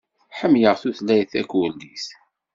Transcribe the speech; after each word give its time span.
Ḥemmleɣ 0.39 0.75
tutlayt 0.81 1.29
takurdit. 1.33 2.07